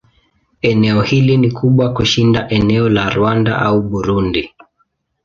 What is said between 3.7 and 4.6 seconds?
Burundi.